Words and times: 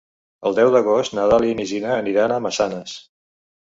El 0.49 0.55
deu 0.59 0.69
d'agost 0.75 1.13
na 1.17 1.27
Dàlia 1.33 1.55
i 1.55 1.59
na 1.61 1.67
Gina 1.73 1.93
aniran 1.99 2.35
a 2.39 2.43
Massanes. 2.47 2.97